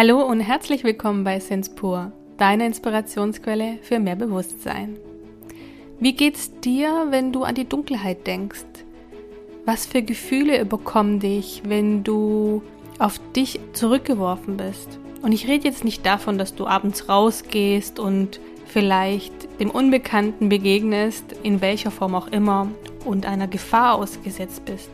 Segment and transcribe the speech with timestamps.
[0.00, 4.96] Hallo und herzlich willkommen bei Sinspur, deiner Inspirationsquelle für mehr Bewusstsein.
[5.98, 8.62] Wie geht's dir, wenn du an die Dunkelheit denkst?
[9.64, 12.62] Was für Gefühle überkommen dich, wenn du
[13.00, 15.00] auf dich zurückgeworfen bist?
[15.22, 21.24] Und ich rede jetzt nicht davon, dass du abends rausgehst und vielleicht dem Unbekannten begegnest,
[21.42, 22.68] in welcher Form auch immer,
[23.04, 24.90] und einer Gefahr ausgesetzt bist.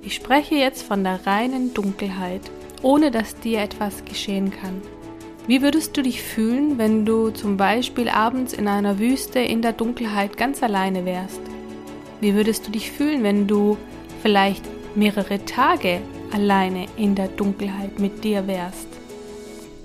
[0.00, 2.50] Ich spreche jetzt von der reinen Dunkelheit,
[2.82, 4.80] ohne dass dir etwas geschehen kann.
[5.46, 9.72] Wie würdest du dich fühlen, wenn du zum Beispiel abends in einer Wüste in der
[9.72, 11.40] Dunkelheit ganz alleine wärst?
[12.20, 13.76] Wie würdest du dich fühlen, wenn du
[14.22, 16.00] vielleicht mehrere Tage
[16.32, 18.86] alleine in der Dunkelheit mit dir wärst?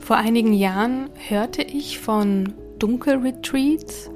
[0.02, 4.12] Vor einigen Jahren hörte ich von Dunkelretreats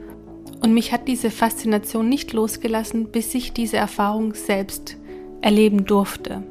[0.62, 4.98] und mich hat diese Faszination nicht losgelassen, bis ich diese Erfahrung selbst
[5.42, 6.44] erleben durfte.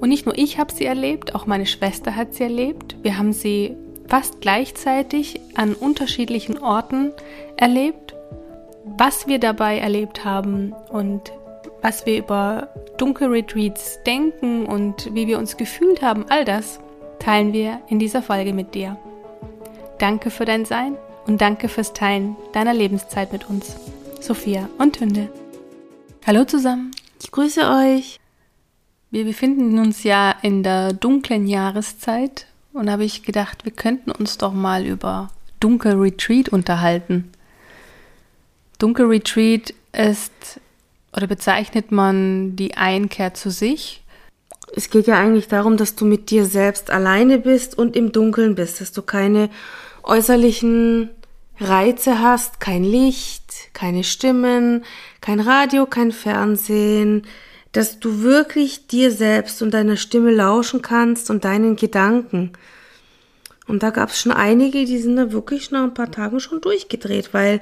[0.00, 2.96] Und nicht nur ich habe sie erlebt, auch meine Schwester hat sie erlebt.
[3.02, 3.76] Wir haben sie
[4.08, 7.12] fast gleichzeitig an unterschiedlichen Orten
[7.56, 8.14] erlebt.
[8.84, 11.32] Was wir dabei erlebt haben und
[11.82, 16.78] was wir über Dunkelretreats denken und wie wir uns gefühlt haben, all das
[17.18, 18.96] teilen wir in dieser Folge mit dir.
[19.98, 23.76] Danke für dein Sein und danke fürs Teilen deiner Lebenszeit mit uns.
[24.20, 25.28] Sophia und Tünde.
[26.26, 26.90] Hallo zusammen.
[27.22, 28.20] Ich grüße euch.
[29.10, 34.36] Wir befinden uns ja in der dunklen Jahreszeit und habe ich gedacht, wir könnten uns
[34.36, 37.30] doch mal über Dunkelretreat unterhalten.
[38.78, 40.60] Dunkelretreat ist
[41.14, 44.02] oder bezeichnet man die Einkehr zu sich.
[44.74, 48.54] Es geht ja eigentlich darum, dass du mit dir selbst alleine bist und im Dunkeln
[48.54, 49.48] bist, dass du keine
[50.02, 51.10] äußerlichen
[51.58, 54.84] Reize hast, kein Licht, keine Stimmen,
[55.20, 57.26] kein Radio, kein Fernsehen,
[57.76, 62.52] dass du wirklich dir selbst und deiner Stimme lauschen kannst und deinen Gedanken.
[63.66, 66.62] Und da gab es schon einige, die sind da wirklich nach ein paar Tagen schon
[66.62, 67.60] durchgedreht, weil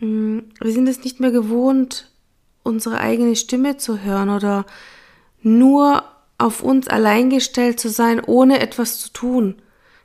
[0.00, 2.10] mh, mm, wir sind es nicht mehr gewohnt,
[2.64, 4.66] unsere eigene Stimme zu hören oder
[5.40, 6.02] nur
[6.36, 9.54] auf uns allein gestellt zu sein, ohne etwas zu tun.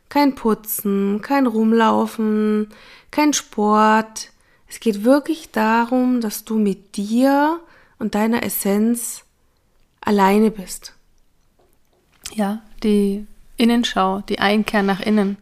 [0.10, 2.70] Kein Putzen, kein Rumlaufen,
[3.10, 4.30] kein Sport.
[4.68, 7.60] Es geht wirklich darum, dass du mit dir
[8.02, 9.24] und deiner Essenz
[10.02, 10.94] alleine bist.
[12.34, 15.38] Ja, die Innenschau, die Einkehr nach innen.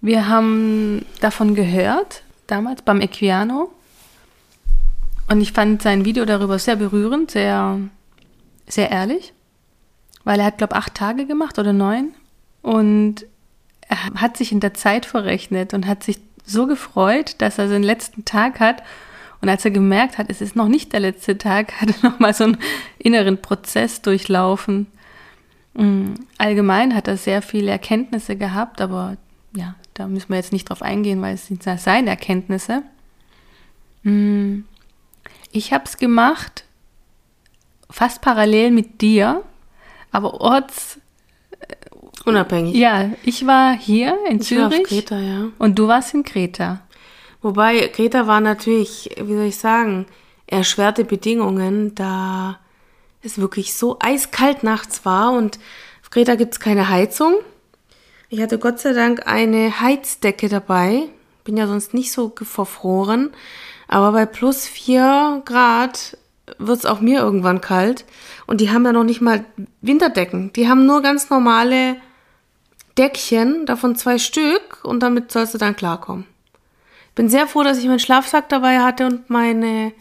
[0.00, 3.72] Wir haben davon gehört, damals beim Equiano.
[5.28, 7.78] Und ich fand sein Video darüber sehr berührend, sehr,
[8.66, 9.32] sehr ehrlich.
[10.24, 12.12] Weil er hat, glaube ich, acht Tage gemacht oder neun.
[12.62, 13.24] Und
[13.82, 17.84] er hat sich in der Zeit verrechnet und hat sich so gefreut, dass er seinen
[17.84, 18.82] letzten Tag hat.
[19.42, 22.32] Und als er gemerkt hat, es ist noch nicht der letzte Tag, hat er nochmal
[22.32, 22.58] so einen
[22.98, 24.86] inneren Prozess durchlaufen.
[25.74, 29.16] Mm, allgemein hat er sehr viele Erkenntnisse gehabt, aber
[29.54, 32.82] ja, da müssen wir jetzt nicht drauf eingehen, weil es sind seine Erkenntnisse.
[34.04, 34.60] Mm,
[35.50, 36.64] ich habe es gemacht,
[37.90, 39.42] fast parallel mit dir,
[40.12, 40.98] aber orts
[42.24, 42.76] Unabhängig.
[42.76, 44.70] Ja, ich war hier in ich Zürich.
[44.70, 45.48] War auf Kreta, ja.
[45.58, 46.80] Und du warst in Kreta.
[47.42, 50.06] Wobei, Kreta war natürlich, wie soll ich sagen,
[50.46, 52.58] erschwerte Bedingungen, da
[53.22, 55.58] es wirklich so eiskalt nachts war und
[56.02, 57.34] auf Kreta gibt es keine Heizung.
[58.28, 61.02] Ich hatte Gott sei Dank eine Heizdecke dabei.
[61.44, 63.30] Bin ja sonst nicht so verfroren.
[63.88, 66.16] Aber bei plus vier Grad
[66.58, 68.04] wird es auch mir irgendwann kalt.
[68.46, 69.44] Und die haben ja noch nicht mal
[69.80, 70.52] Winterdecken.
[70.54, 71.96] Die haben nur ganz normale
[72.96, 76.26] Deckchen, davon zwei Stück und damit sollst du dann klarkommen.
[77.14, 79.92] Bin sehr froh, dass ich meinen Schlafsack dabei hatte und meine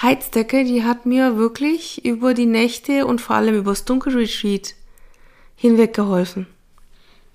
[0.00, 4.74] Heizdecke, die hat mir wirklich über die Nächte und vor allem übers Dunkelretreat
[5.56, 6.46] hinweg geholfen.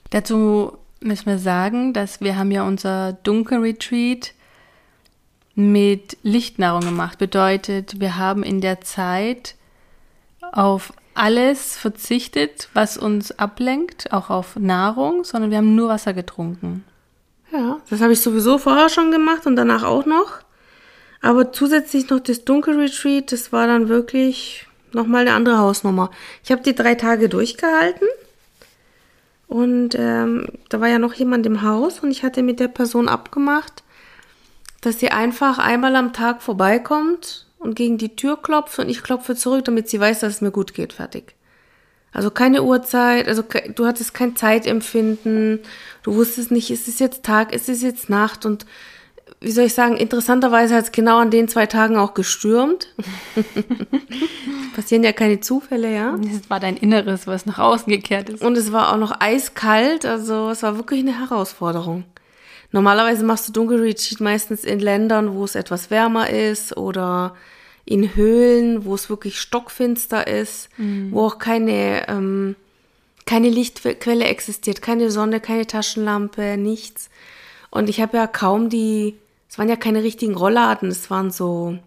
[0.10, 4.34] Dazu müssen wir sagen, dass wir haben ja unser Dunkelretreat
[5.56, 7.18] mit Lichtnahrung gemacht.
[7.18, 9.56] Bedeutet, wir haben in der Zeit
[10.52, 16.86] auf alles verzichtet, was uns ablenkt, auch auf Nahrung, sondern wir haben nur Wasser getrunken.
[17.52, 20.40] Ja, das habe ich sowieso vorher schon gemacht und danach auch noch.
[21.22, 26.12] Aber zusätzlich noch das Dunkelretreat, das war dann wirklich nochmal eine andere Hausnummer.
[26.44, 28.08] Ich habe die drei Tage durchgehalten
[29.48, 33.10] und ähm, da war ja noch jemand im Haus und ich hatte mit der Person
[33.10, 33.84] abgemacht,
[34.82, 39.36] dass sie einfach einmal am Tag vorbeikommt und gegen die Tür klopft und ich klopfe
[39.36, 40.94] zurück, damit sie weiß, dass es mir gut geht.
[40.94, 41.36] Fertig.
[42.12, 43.44] Also keine Uhrzeit, also
[43.76, 45.60] du hattest kein Zeitempfinden,
[46.04, 48.66] du wusstest nicht, ist es jetzt Tag, ist es jetzt Nacht und
[49.42, 52.94] wie soll ich sagen, interessanterweise hat es genau an den zwei Tagen auch gestürmt.
[54.80, 56.18] passieren ja keine Zufälle, ja.
[56.34, 58.42] Es war dein Inneres, was nach außen gekehrt ist.
[58.42, 62.06] Und es war auch noch eiskalt, also es war wirklich eine Herausforderung.
[62.72, 67.36] Normalerweise machst du Dunkelretreat meistens in Ländern, wo es etwas wärmer ist oder
[67.86, 71.12] in Höhlen, wo es wirklich stockfinster ist, mhm.
[71.12, 72.56] wo auch keine, ähm,
[73.26, 77.10] keine Lichtquelle existiert, keine Sonne, keine Taschenlampe, nichts.
[77.70, 79.16] Und ich habe ja kaum die,
[79.50, 81.78] es waren ja keine richtigen Rollladen, es waren so,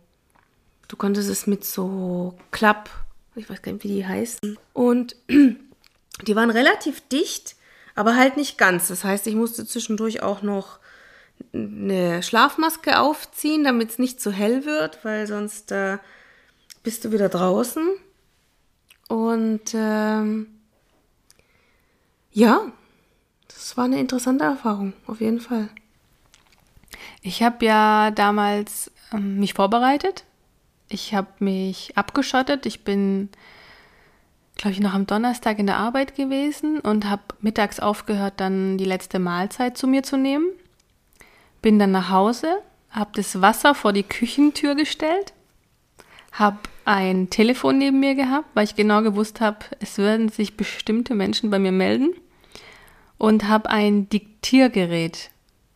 [0.88, 2.90] du konntest es mit so Klapp,
[3.34, 4.58] ich weiß gar nicht, wie die heißen.
[4.72, 7.56] Und die waren relativ dicht,
[7.94, 8.88] aber halt nicht ganz.
[8.88, 10.78] Das heißt, ich musste zwischendurch auch noch
[11.52, 15.98] eine Schlafmaske aufziehen, damit es nicht zu hell wird, weil sonst äh,
[16.82, 17.88] bist du wieder draußen.
[19.08, 20.46] Und ähm,
[22.32, 22.72] ja,
[23.48, 25.68] das war eine interessante Erfahrung, auf jeden Fall.
[27.20, 30.24] Ich habe ja damals ähm, mich vorbereitet.
[30.88, 32.66] Ich habe mich abgeschottet.
[32.66, 33.28] Ich bin,
[34.56, 38.84] glaube ich, noch am Donnerstag in der Arbeit gewesen und habe mittags aufgehört, dann die
[38.84, 40.46] letzte Mahlzeit zu mir zu nehmen.
[41.62, 42.58] Bin dann nach Hause,
[42.90, 45.32] habe das Wasser vor die Küchentür gestellt,
[46.32, 51.14] habe ein Telefon neben mir gehabt, weil ich genau gewusst habe, es würden sich bestimmte
[51.14, 52.10] Menschen bei mir melden
[53.18, 55.30] und habe ein Diktiergerät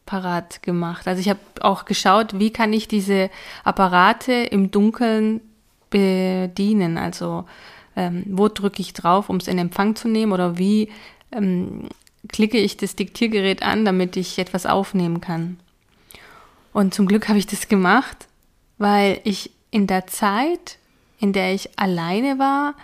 [0.04, 1.06] parat gemacht.
[1.06, 3.30] Also ich habe auch geschaut, wie kann ich diese
[3.64, 5.40] Apparate im Dunkeln
[5.90, 6.98] bedienen.
[6.98, 7.44] Also
[7.96, 10.90] ähm, wo drücke ich drauf, um es in Empfang zu nehmen oder wie
[11.32, 11.88] ähm,
[12.28, 15.58] klicke ich das Diktiergerät an, damit ich etwas aufnehmen kann.
[16.76, 18.28] Und zum Glück habe ich das gemacht,
[18.76, 20.76] weil ich in der Zeit,
[21.18, 22.74] in der ich alleine war,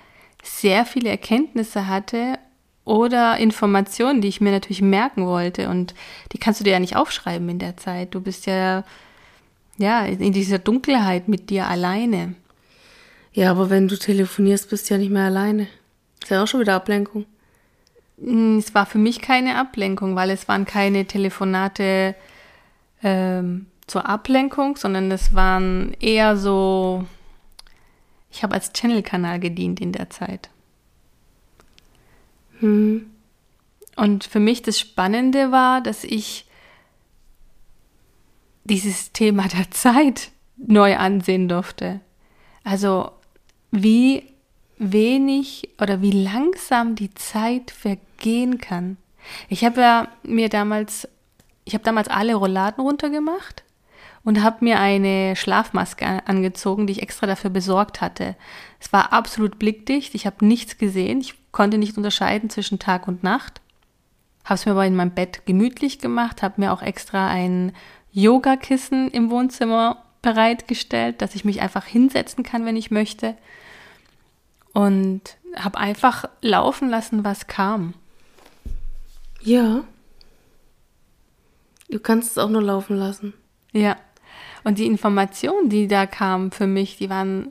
[0.42, 2.38] sehr viele Erkenntnisse hatte
[2.86, 5.68] oder Informationen, die ich mir natürlich merken wollte.
[5.68, 5.92] Und
[6.32, 8.14] die kannst du dir ja nicht aufschreiben in der Zeit.
[8.14, 8.82] Du bist ja,
[9.76, 12.34] ja in dieser Dunkelheit mit dir alleine.
[13.34, 15.66] Ja, aber wenn du telefonierst, bist du ja nicht mehr alleine.
[16.22, 17.26] Ist ja auch schon wieder Ablenkung.
[18.18, 22.14] Hm, es war für mich keine Ablenkung, weil es waren keine Telefonate
[23.02, 27.04] ähm, zur Ablenkung, sondern es waren eher so,
[28.30, 30.48] ich habe als Channel-Kanal gedient in der Zeit.
[32.60, 33.10] Hm.
[33.94, 36.46] Und für mich das Spannende war, dass ich
[38.64, 42.00] dieses Thema der Zeit neu ansehen durfte.
[42.64, 43.10] Also
[43.72, 44.22] wie
[44.78, 48.96] wenig oder wie langsam die Zeit vergehen kann.
[49.50, 51.06] Ich habe ja mir damals,
[51.66, 53.64] ich habe damals alle Rolladen runtergemacht
[54.24, 58.36] und habe mir eine Schlafmaske angezogen, die ich extra dafür besorgt hatte.
[58.80, 63.22] Es war absolut blickdicht, ich habe nichts gesehen, ich konnte nicht unterscheiden zwischen Tag und
[63.22, 63.60] Nacht.
[64.44, 67.72] Habe es mir aber in meinem Bett gemütlich gemacht, habe mir auch extra ein
[68.12, 73.36] Yogakissen im Wohnzimmer bereitgestellt, dass ich mich einfach hinsetzen kann, wenn ich möchte.
[74.72, 77.94] Und habe einfach laufen lassen, was kam.
[79.42, 79.84] Ja.
[81.90, 83.34] Du kannst es auch nur laufen lassen.
[83.72, 83.96] Ja.
[84.64, 87.50] Und die Informationen, die da kamen für mich, die waren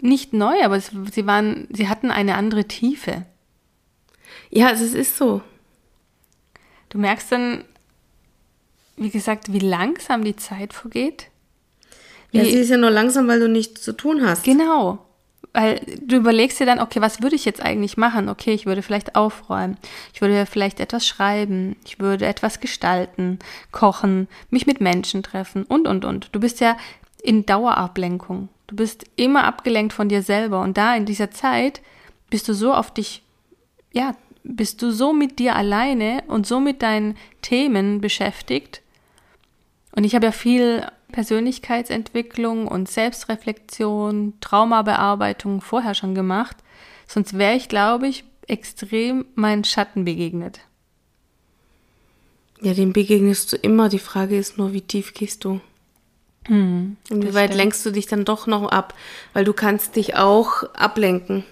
[0.00, 3.24] nicht neu, aber es, sie waren, sie hatten eine andere Tiefe.
[4.50, 5.42] Ja, also es ist so.
[6.88, 7.64] Du merkst dann,
[8.96, 11.28] wie gesagt, wie langsam die Zeit vergeht.
[12.30, 14.44] Wie, ja, sie ist ja nur langsam, weil du nichts zu tun hast.
[14.44, 15.06] Genau
[15.52, 18.28] weil du überlegst dir dann, okay, was würde ich jetzt eigentlich machen?
[18.28, 19.76] Okay, ich würde vielleicht aufräumen,
[20.14, 23.38] ich würde vielleicht etwas schreiben, ich würde etwas gestalten,
[23.70, 26.30] kochen, mich mit Menschen treffen und, und, und.
[26.32, 26.76] Du bist ja
[27.22, 28.48] in Dauerablenkung.
[28.66, 31.82] Du bist immer abgelenkt von dir selber und da in dieser Zeit
[32.30, 33.22] bist du so auf dich,
[33.92, 38.80] ja, bist du so mit dir alleine und so mit deinen Themen beschäftigt.
[39.94, 46.56] Und ich habe ja viel Persönlichkeitsentwicklung und Selbstreflexion, Traumabearbeitung vorher schon gemacht.
[47.06, 50.60] Sonst wäre ich, glaube ich, extrem meinen Schatten begegnet.
[52.60, 53.88] Ja, dem begegnest du immer.
[53.88, 55.60] Die Frage ist nur, wie tief gehst du?
[56.46, 58.94] Hm, Inwieweit lenkst du dich dann doch noch ab?
[59.32, 61.44] Weil du kannst dich auch ablenken.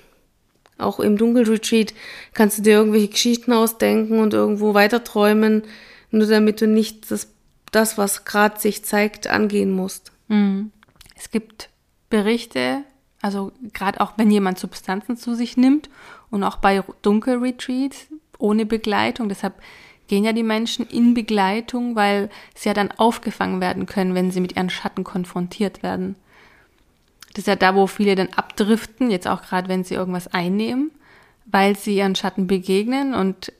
[0.78, 1.94] Auch im Dunkelretreat
[2.32, 5.62] kannst du dir irgendwelche Geschichten ausdenken und irgendwo weiter träumen,
[6.10, 7.28] nur damit du nicht das
[7.70, 10.12] das, was gerade sich zeigt, angehen musst.
[10.28, 10.72] Mhm.
[11.16, 11.68] Es gibt
[12.08, 12.82] Berichte,
[13.20, 15.90] also gerade auch wenn jemand Substanzen zu sich nimmt
[16.30, 18.08] und auch bei Dunkelretreats
[18.38, 19.54] ohne Begleitung, deshalb
[20.08, 24.40] gehen ja die Menschen in Begleitung, weil sie ja dann aufgefangen werden können, wenn sie
[24.40, 26.16] mit ihren Schatten konfrontiert werden.
[27.28, 30.90] Das ist ja da, wo viele dann abdriften, jetzt auch gerade, wenn sie irgendwas einnehmen,
[31.46, 33.52] weil sie ihren Schatten begegnen und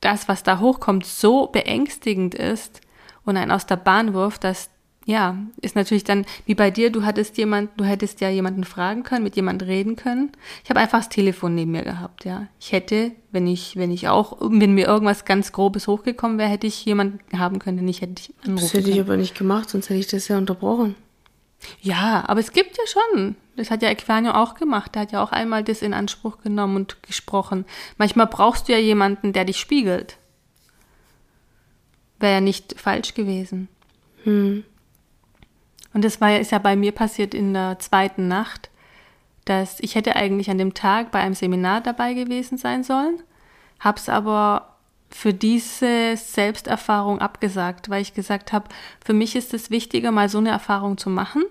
[0.00, 2.82] das, was da hochkommt, so beängstigend ist,
[3.26, 4.70] und einen aus der Bahn wirft, das
[5.08, 9.04] ja, ist natürlich dann wie bei dir, du hattest jemand, du hättest ja jemanden fragen
[9.04, 10.32] können, mit jemand reden können.
[10.64, 12.48] Ich habe einfach das Telefon neben mir gehabt, ja.
[12.58, 16.66] Ich hätte, wenn ich, wenn ich auch, wenn mir irgendwas ganz Grobes hochgekommen wäre, hätte
[16.66, 19.88] ich jemanden haben können, den ich hätte anrufen Das hätte ich aber nicht gemacht, sonst
[19.90, 20.96] hätte ich das ja unterbrochen.
[21.80, 23.36] Ja, aber es gibt ja schon.
[23.56, 24.94] Das hat ja Equanio auch gemacht.
[24.94, 27.64] Der hat ja auch einmal das in Anspruch genommen und gesprochen.
[27.96, 30.18] Manchmal brauchst du ja jemanden, der dich spiegelt.
[32.18, 33.68] Wäre ja nicht falsch gewesen.
[34.24, 34.64] Hm.
[35.92, 38.70] Und das war, ist ja bei mir passiert in der zweiten Nacht,
[39.46, 43.22] dass ich hätte eigentlich an dem Tag bei einem Seminar dabei gewesen sein sollen,
[43.80, 44.76] habe es aber
[45.08, 48.68] für diese Selbsterfahrung abgesagt, weil ich gesagt habe,
[49.04, 51.44] für mich ist es wichtiger, mal so eine Erfahrung zu machen,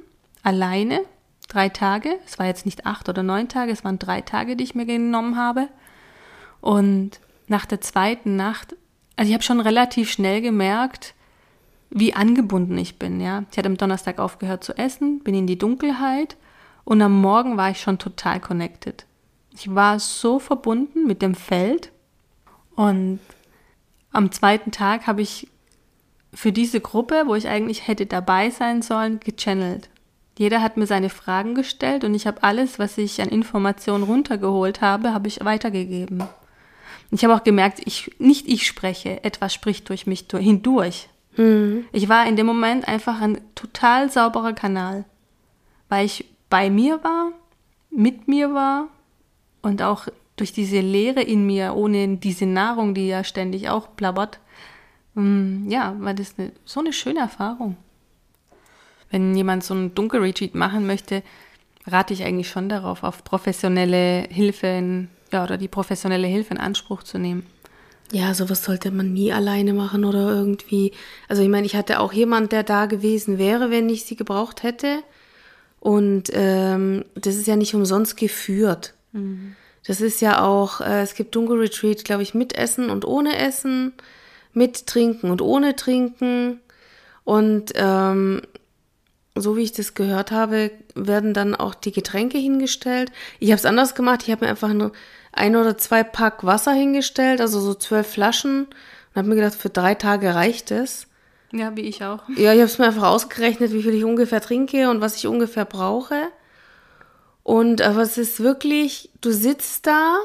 [0.44, 1.02] alleine,
[1.48, 2.20] drei Tage.
[2.26, 4.86] Es war jetzt nicht acht oder neun Tage, es waren drei Tage, die ich mir
[4.86, 5.70] genommen habe.
[6.62, 8.76] Und nach der zweiten Nacht,
[9.16, 11.14] also ich habe schon relativ schnell gemerkt,
[11.90, 13.44] wie angebunden ich bin, ja.
[13.52, 16.36] Ich hatte am Donnerstag aufgehört zu essen, bin in die Dunkelheit
[16.84, 19.06] und am Morgen war ich schon total connected.
[19.52, 21.92] Ich war so verbunden mit dem Feld
[22.76, 23.20] und
[24.12, 25.48] am zweiten Tag habe ich
[26.34, 29.90] für diese Gruppe, wo ich eigentlich hätte dabei sein sollen, gechannelt.
[30.38, 34.82] Jeder hat mir seine Fragen gestellt und ich habe alles, was ich an Informationen runtergeholt
[34.82, 36.24] habe, habe ich weitergegeben.
[37.12, 41.08] Ich habe auch gemerkt, ich, nicht ich spreche, etwas spricht durch mich hindurch.
[41.38, 41.86] Mhm.
[41.92, 45.06] Ich war in dem Moment einfach ein total sauberer Kanal,
[45.90, 47.32] weil ich bei mir war,
[47.90, 48.88] mit mir war
[49.62, 54.40] und auch durch diese Leere in mir, ohne diese Nahrung, die ja ständig auch plappert,
[55.14, 57.78] mm, ja, war das eine, so eine schöne Erfahrung.
[59.10, 61.24] Wenn jemand so einen Dunkelretreat machen möchte,
[61.88, 66.60] rate ich eigentlich schon darauf, auf professionelle Hilfe in, ja, oder die professionelle Hilfe in
[66.60, 67.46] Anspruch zu nehmen.
[68.12, 70.94] Ja, sowas sollte man nie alleine machen oder irgendwie.
[71.28, 74.64] Also ich meine, ich hatte auch jemand, der da gewesen wäre, wenn ich sie gebraucht
[74.64, 75.00] hätte.
[75.80, 78.94] Und ähm, das ist ja nicht umsonst geführt.
[79.12, 79.56] Mhm.
[79.86, 83.94] Das ist ja auch, äh, es gibt Dunkelretreat, glaube ich, mit Essen und ohne Essen,
[84.54, 86.62] mit Trinken und ohne Trinken.
[87.24, 88.42] Und ähm,
[89.36, 93.12] so wie ich das gehört habe, werden dann auch die Getränke hingestellt.
[93.40, 94.22] Ich habe es anders gemacht.
[94.24, 94.94] Ich habe mir einfach nur
[95.36, 98.66] ein oder zwei Pack Wasser hingestellt, also so zwölf Flaschen.
[98.66, 101.08] Und habe mir gedacht, für drei Tage reicht es.
[101.52, 102.28] Ja, wie ich auch.
[102.30, 105.28] Ja, ich habe es mir einfach ausgerechnet, wie viel ich ungefähr trinke und was ich
[105.28, 106.20] ungefähr brauche.
[107.44, 110.18] Und aber es ist wirklich, du sitzt da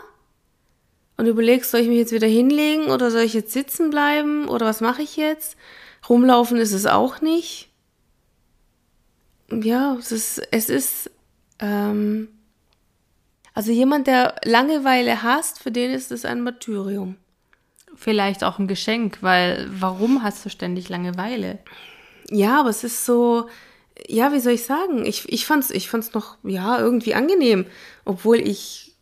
[1.17, 4.65] und überlegst, soll ich mich jetzt wieder hinlegen oder soll ich jetzt sitzen bleiben oder
[4.65, 5.57] was mache ich jetzt?
[6.09, 7.69] Rumlaufen ist es auch nicht.
[9.53, 11.11] Ja, es ist, es ist,
[11.59, 12.29] ähm,
[13.61, 17.17] also jemand, der Langeweile hasst, für den ist es ein Martyrium.
[17.95, 21.59] Vielleicht auch ein Geschenk, weil warum hast du ständig Langeweile?
[22.31, 23.51] Ja, aber es ist so,
[24.09, 25.05] ja, wie soll ich sagen?
[25.05, 27.67] Ich, ich fand's, ich fand's noch, ja, irgendwie angenehm.
[28.07, 28.97] Obwohl ich,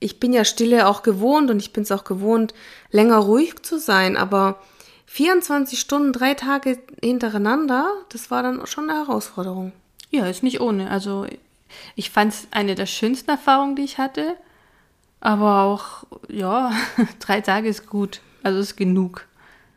[0.00, 2.54] ich bin ja Stille auch gewohnt und ich bin es auch gewohnt,
[2.90, 4.16] länger ruhig zu sein.
[4.16, 4.58] Aber
[5.04, 9.72] 24 Stunden, drei Tage hintereinander, das war dann schon eine Herausforderung.
[10.08, 10.90] Ja, ist nicht ohne.
[10.90, 11.26] Also
[11.94, 14.36] ich fand es eine der schönsten Erfahrungen, die ich hatte.
[15.20, 16.72] Aber auch, ja,
[17.18, 18.20] drei Tage ist gut.
[18.42, 19.26] Also ist genug.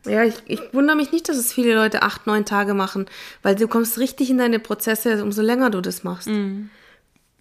[0.06, 3.06] Ja, ich, ich wundere mich nicht, dass es viele Leute acht, neun Tage machen,
[3.42, 6.28] weil du kommst richtig in deine Prozesse, umso länger du das machst.
[6.28, 6.70] Mm.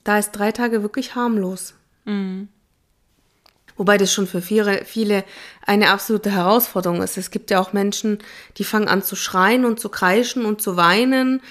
[0.03, 1.74] Da ist drei Tage wirklich harmlos.
[2.05, 2.43] Mm.
[3.77, 5.24] Wobei das schon für viele, viele
[5.65, 7.17] eine absolute Herausforderung ist.
[7.17, 8.20] Es gibt ja auch Menschen,
[8.58, 11.41] die fangen an zu schreien und zu kreischen und zu weinen,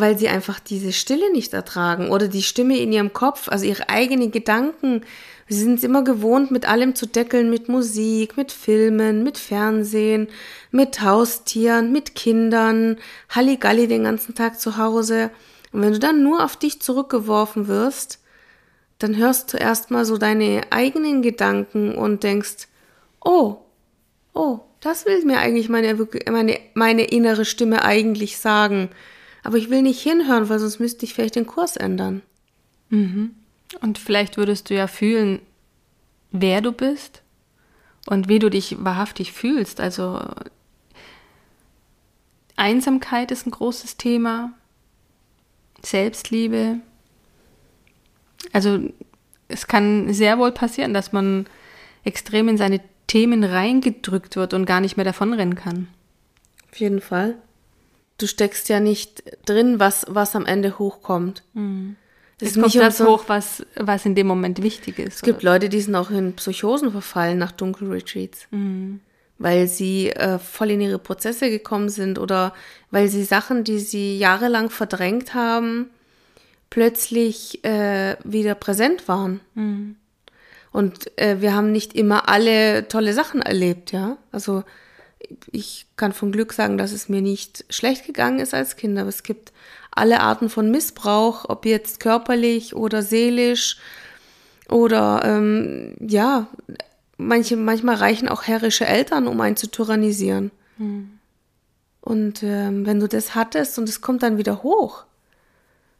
[0.00, 3.88] weil sie einfach diese Stille nicht ertragen oder die Stimme in ihrem Kopf, also ihre
[3.88, 5.02] eigenen Gedanken
[5.48, 10.28] Sie sind es immer gewohnt, mit allem zu deckeln, mit Musik, mit Filmen, mit Fernsehen,
[10.72, 12.96] mit Haustieren, mit Kindern,
[13.28, 15.30] Halligalli den ganzen Tag zu Hause.
[15.72, 18.20] Und wenn du dann nur auf dich zurückgeworfen wirst,
[18.98, 22.66] dann hörst du erstmal so deine eigenen Gedanken und denkst,
[23.24, 23.58] oh,
[24.34, 25.96] oh, das will mir eigentlich meine,
[26.28, 28.90] meine, meine innere Stimme eigentlich sagen.
[29.46, 32.22] Aber ich will nicht hinhören, weil sonst müsste ich vielleicht den Kurs ändern.
[32.88, 33.36] Mhm.
[33.80, 35.40] Und vielleicht würdest du ja fühlen,
[36.32, 37.22] wer du bist
[38.06, 39.78] und wie du dich wahrhaftig fühlst.
[39.78, 40.20] Also
[42.56, 44.52] Einsamkeit ist ein großes Thema,
[45.80, 46.80] Selbstliebe.
[48.52, 48.80] Also
[49.46, 51.46] es kann sehr wohl passieren, dass man
[52.02, 55.86] extrem in seine Themen reingedrückt wird und gar nicht mehr davonrennen kann.
[56.68, 57.36] Auf jeden Fall.
[58.18, 61.42] Du steckst ja nicht drin, was, was am Ende hochkommt.
[61.54, 61.96] Mhm.
[62.40, 65.16] Es kommt das hoch, was, was in dem Moment wichtig ist.
[65.16, 68.46] Es gibt Leute, die sind auch in Psychosen verfallen nach Dunkelretreats.
[68.50, 69.00] Mhm.
[69.38, 72.54] weil sie äh, voll in ihre Prozesse gekommen sind oder
[72.90, 75.90] weil sie Sachen, die sie jahrelang verdrängt haben,
[76.70, 79.40] plötzlich äh, wieder präsent waren.
[79.54, 79.96] Mhm.
[80.72, 84.18] Und äh, wir haben nicht immer alle tolle Sachen erlebt, ja.
[84.32, 84.62] Also
[85.52, 89.08] ich kann von Glück sagen, dass es mir nicht schlecht gegangen ist als Kind, aber
[89.08, 89.52] es gibt
[89.90, 93.78] alle Arten von Missbrauch, ob jetzt körperlich oder seelisch
[94.68, 96.48] oder ähm, ja,
[97.16, 100.50] manche, manchmal reichen auch herrische Eltern, um einen zu tyrannisieren.
[100.78, 101.18] Mhm.
[102.00, 105.04] Und ähm, wenn du das hattest und es kommt dann wieder hoch,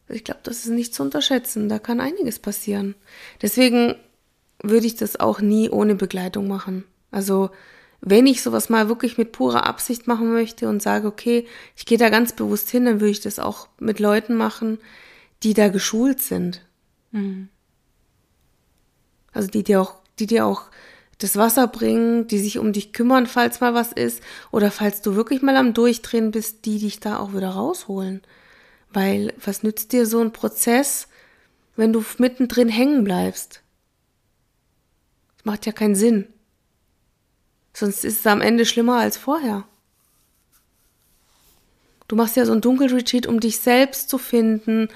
[0.09, 1.68] ich glaube, das ist nicht zu unterschätzen.
[1.68, 2.95] Da kann einiges passieren.
[3.42, 3.97] Deswegen
[4.62, 6.85] würde ich das auch nie ohne Begleitung machen.
[7.11, 7.50] Also
[8.00, 11.99] wenn ich sowas mal wirklich mit purer Absicht machen möchte und sage, okay, ich gehe
[11.99, 14.79] da ganz bewusst hin, dann würde ich das auch mit Leuten machen,
[15.43, 16.65] die da geschult sind.
[17.12, 17.49] Mhm.
[19.33, 20.71] Also die dir auch, die dir auch
[21.19, 25.15] das Wasser bringen, die sich um dich kümmern, falls mal was ist, oder falls du
[25.15, 28.23] wirklich mal am Durchdrehen bist, die dich da auch wieder rausholen.
[28.93, 31.09] Weil was nützt dir so ein Prozess,
[31.75, 33.62] wenn du mittendrin hängen bleibst?
[35.37, 36.26] Das macht ja keinen Sinn.
[37.76, 39.64] Sonst ist es am Ende schlimmer als vorher.
[42.09, 44.88] Du machst ja so ein Dunkelretreat, um dich selbst zu finden,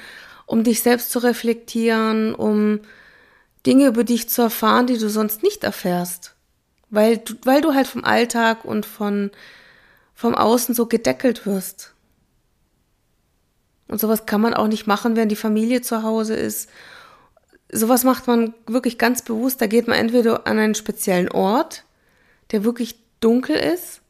[0.46, 2.80] um dich selbst zu reflektieren, um
[3.66, 6.34] Dinge über dich zu erfahren, die du sonst nicht erfährst.
[6.88, 9.30] Weil du, weil du halt vom Alltag und von,
[10.14, 11.92] vom Außen so gedeckelt wirst.
[13.88, 16.70] Und sowas kann man auch nicht machen, wenn die Familie zu Hause ist.
[17.70, 19.60] Sowas macht man wirklich ganz bewusst.
[19.60, 21.84] Da geht man entweder an einen speziellen Ort,
[22.52, 24.00] der wirklich dunkel ist,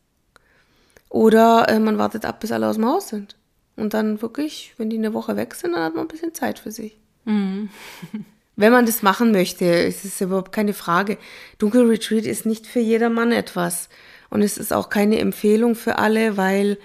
[1.11, 3.37] oder äh, man wartet ab, bis alle aus dem Haus sind.
[3.76, 6.59] Und dann wirklich, wenn die eine Woche weg sind, dann hat man ein bisschen Zeit
[6.59, 6.97] für sich.
[7.25, 7.68] Mhm.
[8.56, 11.16] Wenn man das machen möchte, ist es überhaupt keine Frage.
[11.59, 13.88] Dunkelretreat ist nicht für jedermann etwas.
[14.28, 16.76] Und es ist auch keine Empfehlung für alle, weil,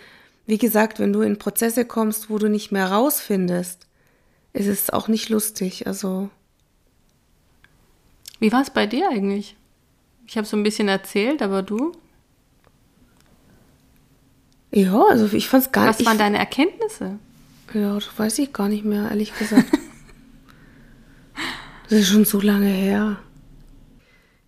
[0.45, 3.87] wie gesagt, wenn du in Prozesse kommst, wo du nicht mehr rausfindest,
[4.53, 5.85] ist es auch nicht lustig.
[5.85, 6.29] Also.
[8.39, 9.57] Wie war es bei dir eigentlich?
[10.27, 11.91] Ich habe so ein bisschen erzählt, aber du?
[14.71, 15.99] Ja, also ich fand es gar nicht.
[15.99, 17.19] Was waren deine Erkenntnisse?
[17.73, 19.67] Ja, das weiß ich gar nicht mehr, ehrlich gesagt.
[21.87, 23.17] Das ist schon so lange her.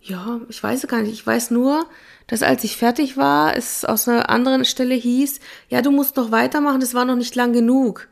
[0.02, 1.12] Ja, ich weiß gar nicht.
[1.12, 1.86] Ich weiß nur,
[2.26, 5.38] dass als ich fertig war, es aus einer anderen Stelle hieß,
[5.68, 8.08] ja, du musst noch weitermachen, das war noch nicht lang genug.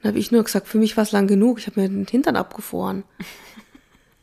[0.00, 1.58] Dann habe ich nur gesagt, für mich war es lang genug.
[1.58, 3.04] Ich habe mir den Hintern abgefroren.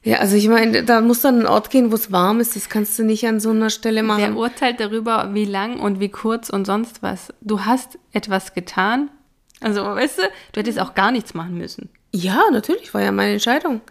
[0.04, 2.56] Ja, also ich meine, da muss dann ein Ort gehen, wo es warm ist.
[2.56, 4.22] Das kannst du nicht an so einer Stelle machen.
[4.22, 7.32] Wer urteilt darüber, wie lang und wie kurz und sonst was?
[7.42, 9.12] Du hast etwas getan.
[9.60, 11.90] Also, weißt du, du hättest auch gar nichts machen müssen.
[12.12, 13.82] Ja, natürlich, war ja meine Entscheidung.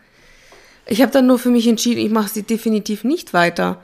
[0.86, 3.80] Ich habe dann nur für mich entschieden, ich mache sie definitiv nicht weiter.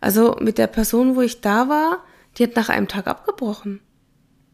[0.00, 2.02] Also mit der Person, wo ich da war,
[2.36, 3.80] die hat nach einem Tag abgebrochen.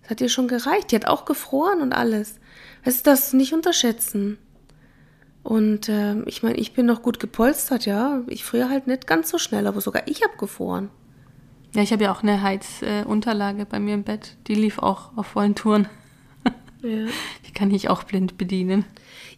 [0.02, 0.92] Das hat ihr schon gereicht.
[0.92, 2.38] Die hat auch gefroren und alles.
[2.84, 4.36] Weißt du, das nicht unterschätzen.
[5.44, 8.22] Und äh, ich meine, ich bin noch gut gepolstert, ja.
[8.26, 10.90] Ich friere halt nicht ganz so schnell, aber sogar ich habe gefroren.
[11.74, 14.36] Ja, ich habe ja auch eine Heizunterlage äh, bei mir im Bett.
[14.48, 15.88] Die lief auch auf vollen Touren.
[16.82, 17.06] ja.
[17.46, 18.84] Die kann ich auch blind bedienen.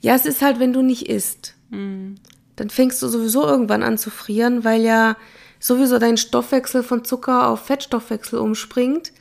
[0.01, 1.55] Ja, es ist halt, wenn du nicht isst.
[1.71, 2.17] Mhm
[2.57, 5.17] dann fängst du sowieso irgendwann an zu frieren, weil ja
[5.61, 9.13] sowieso dein Stoffwechsel von Zucker auf Fettstoffwechsel umspringt.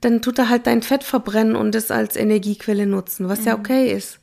[0.00, 3.46] Dann tut er halt dein Fett verbrennen und es als Energiequelle nutzen, was mhm.
[3.46, 4.20] ja okay ist.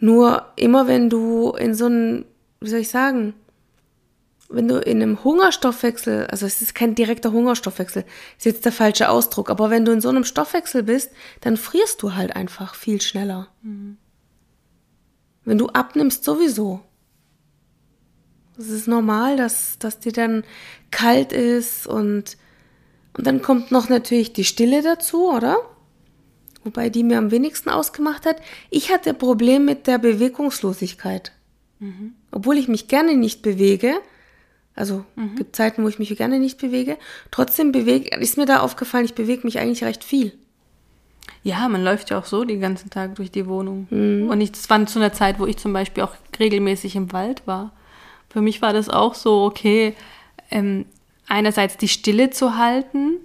[0.00, 2.24] Nur immer wenn du in so einem,
[2.60, 3.34] wie soll ich sagen,
[4.48, 8.04] wenn du in einem Hungerstoffwechsel, also es ist kein direkter Hungerstoffwechsel,
[8.38, 12.02] ist jetzt der falsche Ausdruck, aber wenn du in so einem Stoffwechsel bist, dann frierst
[12.02, 13.48] du halt einfach viel schneller.
[13.62, 13.98] Mhm.
[15.44, 16.80] Wenn du abnimmst sowieso.
[18.58, 20.44] Es ist normal, dass, dass dir dann
[20.90, 22.36] kalt ist und,
[23.16, 25.58] und dann kommt noch natürlich die Stille dazu, oder?
[26.64, 28.36] Wobei die mir am wenigsten ausgemacht hat.
[28.70, 31.32] Ich hatte Problem mit der Bewegungslosigkeit.
[31.78, 32.14] Mhm.
[32.32, 33.94] Obwohl ich mich gerne nicht bewege,
[34.74, 35.36] also mhm.
[35.36, 36.98] gibt Zeiten, wo ich mich gerne nicht bewege,
[37.30, 40.32] trotzdem bewege, ist mir da aufgefallen, ich bewege mich eigentlich recht viel.
[41.44, 43.86] Ja, man läuft ja auch so den ganzen Tag durch die Wohnung.
[43.90, 44.28] Mhm.
[44.28, 47.46] Und ich, das war zu einer Zeit, wo ich zum Beispiel auch regelmäßig im Wald
[47.46, 47.72] war
[48.28, 49.94] für mich war das auch so, okay,
[50.50, 50.86] ähm,
[51.26, 53.16] einerseits die Stille zu halten,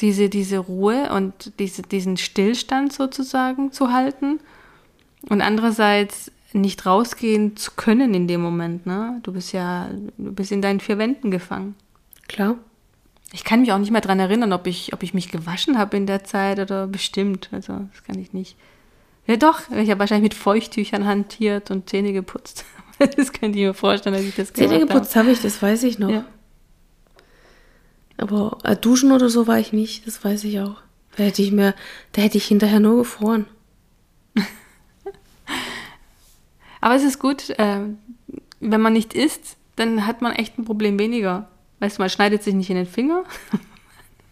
[0.00, 4.40] diese, diese Ruhe und diese, diesen Stillstand sozusagen zu halten
[5.28, 8.86] und andererseits nicht rausgehen zu können in dem Moment.
[8.86, 9.20] Ne?
[9.22, 11.74] Du bist ja, du bist in deinen vier Wänden gefangen.
[12.28, 12.56] Klar.
[13.32, 15.96] Ich kann mich auch nicht mehr daran erinnern, ob ich, ob ich mich gewaschen habe
[15.96, 17.48] in der Zeit oder bestimmt.
[17.52, 18.56] Also das kann ich nicht.
[19.26, 22.64] Ja doch, ich habe wahrscheinlich mit Feuchttüchern hantiert und Zähne geputzt.
[22.98, 25.98] das könnte ich mir vorstellen, dass ich das Zähne geputzt habe ich, das weiß ich
[26.00, 26.10] noch.
[26.10, 26.24] Ja.
[28.20, 30.76] Aber äh, duschen oder so war ich nicht, das weiß ich auch.
[31.16, 31.74] Da hätte ich mir,
[32.12, 33.46] da hätte ich hinterher nur gefroren.
[36.80, 37.80] Aber es ist gut, äh,
[38.60, 41.48] wenn man nicht isst, dann hat man echt ein Problem weniger.
[41.80, 43.24] Weißt du, man schneidet sich nicht in den Finger.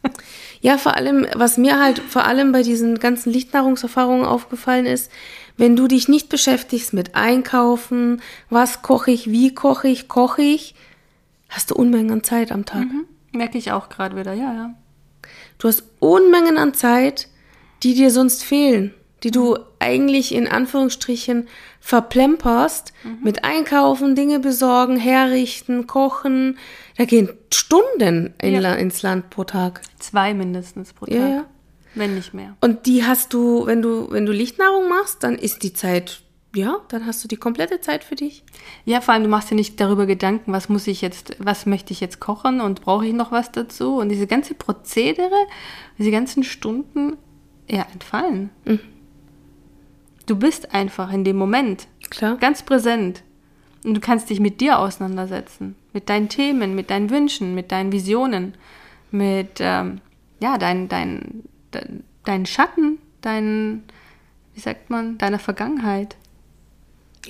[0.60, 5.10] ja, vor allem, was mir halt vor allem bei diesen ganzen Lichtnahrungserfahrungen aufgefallen ist,
[5.56, 10.74] wenn du dich nicht beschäftigst mit Einkaufen, was koche ich, wie koche ich, koche ich,
[11.48, 12.84] hast du Unmengen an Zeit am Tag.
[12.84, 13.06] Mhm.
[13.32, 14.74] Merke ich auch gerade wieder, ja, ja.
[15.58, 17.28] Du hast Unmengen an Zeit,
[17.82, 21.48] die dir sonst fehlen, die du eigentlich in Anführungsstrichen
[21.80, 23.18] verplemperst mhm.
[23.22, 26.58] mit Einkaufen, Dinge besorgen, herrichten, kochen.
[26.96, 28.74] Da gehen Stunden in ja.
[28.74, 29.80] ins Land pro Tag.
[29.98, 31.14] Zwei mindestens pro Tag.
[31.14, 31.44] Ja, ja.
[31.94, 32.56] Wenn nicht mehr.
[32.60, 36.20] Und die hast du, wenn du, wenn du Lichtnahrung machst, dann ist die Zeit
[36.54, 38.42] ja, dann hast du die komplette Zeit für dich.
[38.84, 41.92] Ja, vor allem du machst dir nicht darüber Gedanken, was muss ich jetzt, was möchte
[41.92, 43.96] ich jetzt kochen und brauche ich noch was dazu?
[43.96, 45.46] Und diese ganze Prozedere,
[45.98, 47.16] diese ganzen Stunden,
[47.68, 48.50] ja, entfallen.
[48.64, 48.80] Mhm.
[50.26, 51.86] Du bist einfach in dem Moment.
[52.10, 52.36] Klar.
[52.36, 53.22] Ganz präsent.
[53.84, 55.74] Und du kannst dich mit dir auseinandersetzen.
[55.92, 58.54] Mit deinen Themen, mit deinen Wünschen, mit deinen Visionen,
[59.10, 60.00] mit, ähm,
[60.40, 63.84] ja, deinen dein, dein, dein Schatten, deinen,
[64.54, 66.16] wie sagt man, deiner Vergangenheit.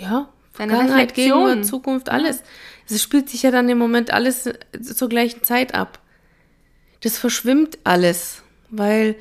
[0.00, 2.42] Ja, Deine Vergangenheit, Gegenwart, Zukunft, alles.
[2.88, 4.48] Es spielt sich ja dann im Moment alles
[4.82, 6.00] zur gleichen Zeit ab.
[7.00, 9.14] Das verschwimmt alles, weil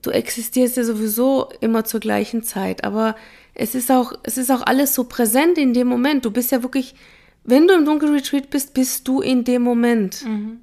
[0.00, 2.84] du existierst ja sowieso immer zur gleichen Zeit.
[2.84, 3.16] Aber
[3.54, 6.24] es ist auch, es ist auch alles so präsent in dem Moment.
[6.24, 6.94] Du bist ja wirklich,
[7.44, 10.24] wenn du im Dunkelretreat bist, bist du in dem Moment.
[10.24, 10.60] Mhm.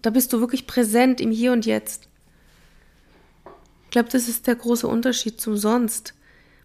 [0.00, 2.08] Da bist du wirklich präsent im Hier und Jetzt.
[3.84, 6.14] Ich glaube, das ist der große Unterschied zum Sonst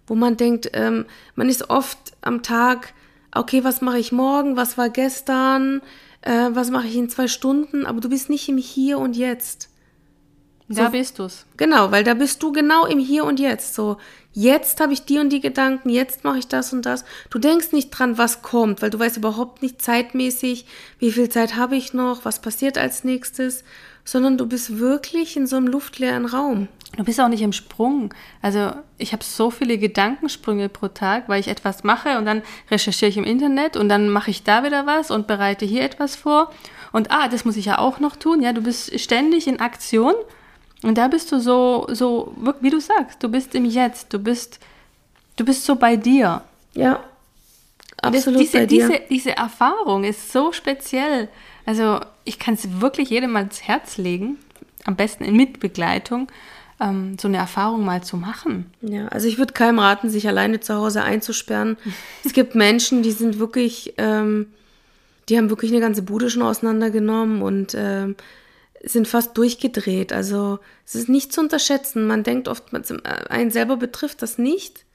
[0.07, 2.93] wo man denkt, ähm, man ist oft am Tag,
[3.35, 5.81] okay, was mache ich morgen, was war gestern,
[6.21, 9.69] äh, was mache ich in zwei Stunden, aber du bist nicht im Hier und Jetzt.
[10.69, 11.45] So, da bist du's.
[11.55, 13.73] Genau, weil da bist du genau im Hier und Jetzt.
[13.73, 13.97] So,
[14.33, 17.05] jetzt habe ich die und die Gedanken, jetzt mache ich das und das.
[17.29, 20.65] Du denkst nicht dran, was kommt, weil du weißt überhaupt nicht zeitmäßig,
[20.99, 23.63] wie viel Zeit habe ich noch, was passiert als nächstes,
[24.07, 26.69] sondern du bist wirklich in so einem luftleeren Raum.
[26.95, 28.13] Du bist auch nicht im Sprung.
[28.41, 32.41] Also ich habe so viele Gedankensprünge pro Tag, weil ich etwas mache und dann
[32.71, 36.15] recherchiere ich im Internet und dann mache ich da wieder was und bereite hier etwas
[36.15, 36.53] vor.
[36.93, 38.41] Und ah, das muss ich ja auch noch tun.
[38.41, 40.13] Ja, du bist ständig in Aktion
[40.83, 44.59] und da bist du so, so, wie du sagst, du bist im Jetzt, du bist,
[45.35, 46.43] du bist so bei dir.
[46.73, 47.03] Ja,
[48.01, 48.87] absolut das, diese, bei dir.
[48.87, 51.27] Diese, diese Erfahrung ist so speziell.
[51.67, 54.37] Also ich kann es wirklich jedem ans Herz legen,
[54.85, 56.31] am besten in Mitbegleitung
[56.79, 58.71] ähm, so eine Erfahrung mal zu machen.
[58.81, 61.75] Ja, also ich würde keinem raten, sich alleine zu Hause einzusperren.
[62.23, 64.47] es gibt Menschen, die sind wirklich, ähm,
[65.27, 68.15] die haben wirklich eine ganze Bude schon auseinandergenommen und ähm,
[68.81, 70.13] sind fast durchgedreht.
[70.13, 72.07] Also es ist nicht zu unterschätzen.
[72.07, 74.85] Man denkt oft, äh, einen selber betrifft das nicht,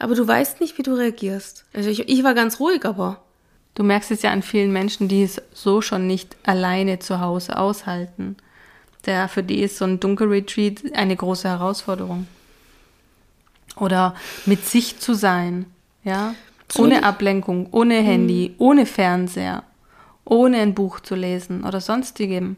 [0.00, 1.64] aber du weißt nicht, wie du reagierst.
[1.72, 3.22] Also ich, ich war ganz ruhig, aber.
[3.74, 7.56] Du merkst es ja an vielen Menschen, die es so schon nicht alleine zu Hause
[7.56, 8.36] aushalten
[9.06, 12.26] der, für die ist so ein Dunkelretreat eine große Herausforderung.
[13.76, 14.14] Oder
[14.46, 15.66] mit sich zu sein,
[16.04, 16.34] ja,
[16.76, 18.54] ohne Ablenkung, ohne Handy, mhm.
[18.58, 19.64] ohne Fernseher,
[20.24, 22.56] ohne ein Buch zu lesen oder sonstigem.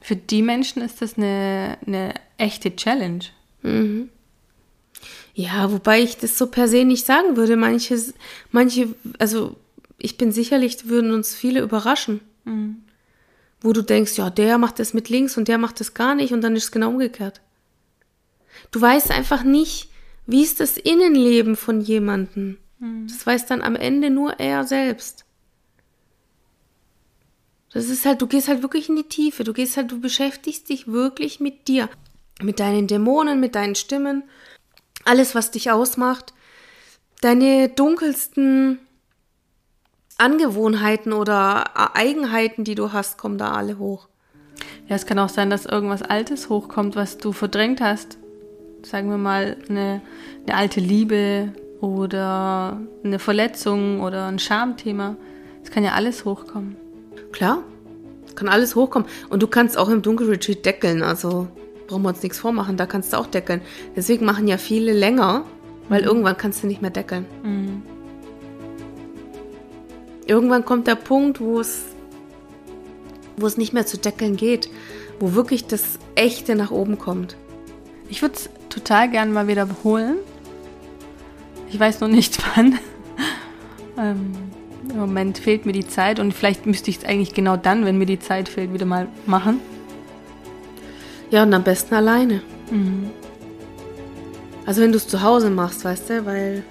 [0.00, 3.24] Für die Menschen ist das eine, eine echte Challenge.
[3.62, 4.08] Mhm.
[5.34, 7.56] Ja, wobei ich das so per se nicht sagen würde.
[7.56, 8.00] Manche,
[8.50, 9.56] manche, also
[9.98, 12.20] ich bin sicherlich, würden uns viele überraschen.
[12.44, 12.82] Mhm
[13.60, 16.32] wo du denkst, ja, der macht das mit links und der macht das gar nicht
[16.32, 17.40] und dann ist es genau umgekehrt.
[18.70, 19.90] Du weißt einfach nicht,
[20.26, 22.58] wie ist das Innenleben von jemandem.
[22.78, 23.08] Mhm.
[23.08, 25.24] Das weiß dann am Ende nur er selbst.
[27.72, 29.44] Das ist halt, du gehst halt wirklich in die Tiefe.
[29.44, 31.90] Du gehst halt, du beschäftigst dich wirklich mit dir.
[32.40, 34.24] Mit deinen Dämonen, mit deinen Stimmen.
[35.04, 36.32] Alles, was dich ausmacht.
[37.20, 38.78] Deine dunkelsten
[40.18, 44.08] Angewohnheiten oder Eigenheiten, die du hast, kommen da alle hoch.
[44.88, 48.18] Ja, es kann auch sein, dass irgendwas Altes hochkommt, was du verdrängt hast.
[48.82, 50.00] Sagen wir mal eine,
[50.46, 55.16] eine alte Liebe oder eine Verletzung oder ein Schamthema.
[55.62, 56.76] Es kann ja alles hochkommen.
[57.32, 57.62] Klar,
[58.36, 59.08] kann alles hochkommen.
[59.28, 61.02] Und du kannst auch im Dunkelretreat deckeln.
[61.02, 61.48] Also
[61.88, 63.60] brauchen wir uns nichts vormachen, da kannst du auch deckeln.
[63.96, 65.44] Deswegen machen ja viele länger,
[65.88, 66.08] weil mhm.
[66.08, 67.26] irgendwann kannst du nicht mehr deckeln.
[67.42, 67.82] Mhm.
[70.26, 71.84] Irgendwann kommt der Punkt, wo es,
[73.36, 74.68] wo es nicht mehr zu deckeln geht,
[75.20, 77.36] wo wirklich das Echte nach oben kommt.
[78.08, 80.16] Ich würde es total gern mal wiederholen.
[81.70, 82.78] Ich weiß noch nicht wann.
[83.98, 84.32] ähm,
[84.90, 87.98] Im Moment fehlt mir die Zeit und vielleicht müsste ich es eigentlich genau dann, wenn
[87.98, 89.60] mir die Zeit fehlt, wieder mal machen.
[91.30, 92.42] Ja, und am besten alleine.
[92.70, 93.10] Mhm.
[94.64, 96.64] Also wenn du es zu Hause machst, weißt du, weil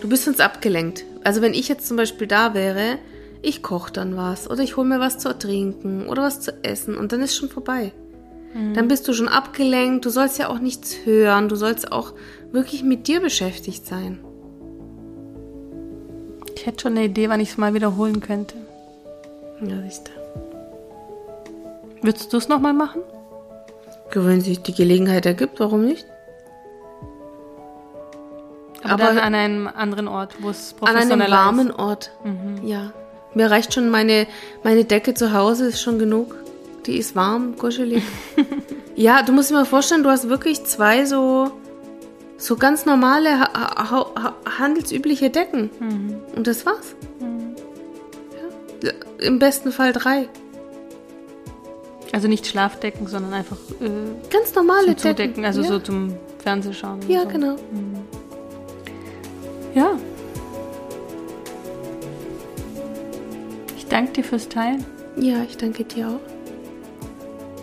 [0.00, 1.04] du bist sonst abgelenkt.
[1.24, 2.98] Also wenn ich jetzt zum Beispiel da wäre,
[3.42, 6.96] ich koche dann was oder ich hole mir was zu trinken oder was zu essen
[6.96, 7.92] und dann ist schon vorbei.
[8.54, 8.74] Mhm.
[8.74, 12.12] Dann bist du schon abgelenkt, du sollst ja auch nichts hören, du sollst auch
[12.52, 14.20] wirklich mit dir beschäftigt sein.
[16.54, 18.54] Ich hätte schon eine Idee, wann ich es mal wiederholen könnte.
[19.60, 20.12] Ja, siehst du.
[22.02, 23.02] Würdest du es nochmal machen?
[24.14, 26.06] Wenn sich die Gelegenheit ergibt, warum nicht?
[28.84, 31.12] Aber, Aber an einem anderen Ort, wo es professioneller ist.
[31.12, 31.78] An einem warmen ist.
[31.78, 32.66] Ort, mhm.
[32.66, 32.92] ja.
[33.34, 34.26] Mir reicht schon meine,
[34.62, 36.36] meine Decke zu Hause, ist schon genug.
[36.86, 38.02] Die ist warm, kuschelig.
[38.94, 41.50] ja, du musst dir mal vorstellen, du hast wirklich zwei so,
[42.36, 45.70] so ganz normale, ha ha handelsübliche Decken.
[45.80, 46.16] Mhm.
[46.36, 46.94] Und das war's.
[47.20, 47.56] Mhm.
[48.82, 48.92] Ja.
[49.18, 50.28] Im besten Fall drei.
[52.12, 54.98] Also nicht Schlafdecken, sondern einfach äh, ganz normale Decken.
[54.98, 55.68] Zudecken, also ja.
[55.68, 57.00] so zum Fernsehschauen.
[57.08, 57.28] Ja, so.
[57.28, 57.52] genau.
[57.72, 58.03] Mhm.
[59.74, 59.98] Ja.
[63.76, 64.84] Ich danke dir fürs Teilen.
[65.16, 66.20] Ja, ich danke dir auch.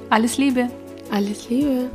[0.09, 0.69] Alles Liebe.
[1.09, 1.89] Alles Liebe.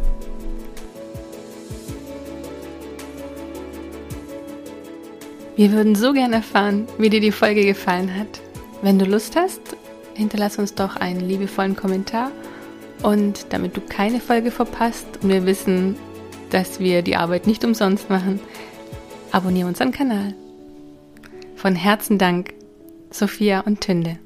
[5.56, 8.40] Wir würden so gerne erfahren, wie dir die Folge gefallen hat.
[8.82, 9.60] Wenn du Lust hast,
[10.14, 12.30] hinterlass uns doch einen liebevollen Kommentar.
[13.02, 15.96] Und damit du keine Folge verpasst und wir wissen,
[16.50, 18.40] dass wir die Arbeit nicht umsonst machen,
[19.36, 20.34] abonniere unseren Kanal.
[21.56, 22.54] Von Herzen Dank,
[23.10, 24.18] Sophia und Tünde.